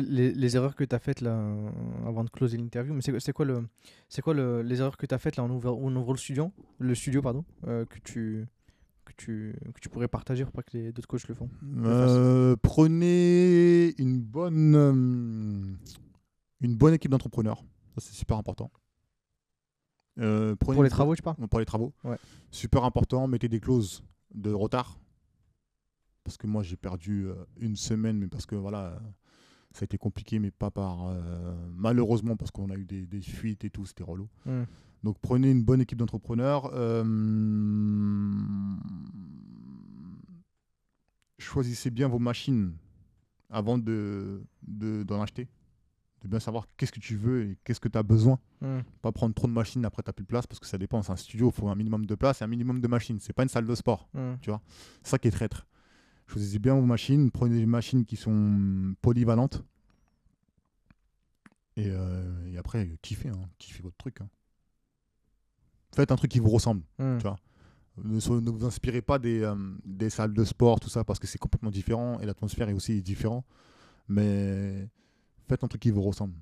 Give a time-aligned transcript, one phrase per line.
[0.00, 1.70] les, les erreurs que tu as faites là, euh,
[2.06, 3.64] avant de closer l'interview, mais c'est quoi, le,
[4.22, 6.52] quoi le, les erreurs que tu as faites là en ouvrant, en ouvrant le studio,
[6.78, 8.46] le studio pardon, euh, que, tu,
[9.04, 11.48] que, tu, que tu pourrais partager pour pas que les d'autres coachs le font
[11.84, 15.78] Euh, prenez une bonne,
[16.60, 17.62] une bonne équipe d'entrepreneurs.
[17.98, 18.70] C'est super important.
[20.20, 21.36] Euh, Pour les travaux, tu parles?
[21.48, 21.92] Pour les travaux.
[22.04, 22.16] Ouais.
[22.50, 23.26] Super important.
[23.28, 24.02] Mettez des clauses
[24.34, 24.98] de retard.
[26.24, 29.00] Parce que moi, j'ai perdu une semaine, mais parce que voilà,
[29.72, 31.06] ça a été compliqué, mais pas par.
[31.08, 34.28] euh, malheureusement, parce qu'on a eu des, des fuites et tout, c'était relou.
[34.46, 34.64] Hmm.
[35.04, 36.70] Donc prenez une bonne équipe d'entrepreneurs.
[36.74, 37.02] euh,
[41.38, 42.72] choisissez bien vos machines
[43.50, 45.48] avant de, de- d'en acheter.
[46.22, 48.40] De bien savoir qu'est-ce que tu veux et qu'est-ce que tu as besoin.
[48.60, 48.80] Hmm.
[49.02, 51.00] Pas prendre trop de machines, après tu n'as plus de place parce que ça dépend.
[51.02, 53.20] C'est un studio, il faut un minimum de place et un minimum de machines.
[53.20, 54.08] C'est pas une salle de sport.
[54.14, 54.34] Hmm.
[54.42, 54.50] C'est
[55.10, 55.66] ça qui est traître.
[56.28, 57.30] Choisissez bien vos machines.
[57.30, 59.64] Prenez des machines qui sont polyvalentes.
[61.76, 63.28] Et, euh, et après, kiffez.
[63.30, 63.48] hein.
[63.58, 64.20] Kiffez votre truc.
[64.20, 64.28] hein.
[65.94, 66.82] Faites un truc qui vous ressemble.
[66.98, 67.16] Hmm.
[67.18, 67.38] Tu vois.
[68.04, 71.38] Ne, vous inspirez pas des, euh, des salles de sport, tout ça, parce que c'est
[71.38, 73.44] complètement différent et l'atmosphère est aussi différente.
[74.06, 74.88] Mais
[75.48, 76.34] faites un truc qui vous ressemble.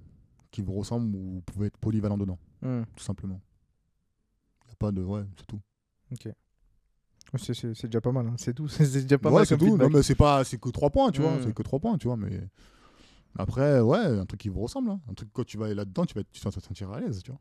[0.50, 2.83] Qui vous ressemble où vous pouvez être polyvalent dedans, Hmm.
[2.97, 3.41] tout simplement.
[4.67, 5.03] Il a pas de.
[5.03, 5.61] Ouais, c'est tout.
[6.11, 6.34] Ouais,
[7.36, 8.34] C'est, déjà pas mal, hein.
[8.38, 8.69] c'est tout.
[8.69, 9.77] C'est déjà pas ouais, mal c'est tout.
[9.77, 11.32] Non, mais c'est pas, c'est que 3 points, tu vois.
[11.32, 11.42] Mm.
[11.44, 12.16] C'est que 3 points, tu vois.
[12.16, 12.41] Mais
[13.38, 14.91] après, ouais, un truc qui vous ressemble.
[14.91, 15.00] hein.
[15.10, 17.22] Un truc, quand tu vas aller là-dedans, tu vas, tu vas te sentir à l'aise,
[17.22, 17.41] tu vois.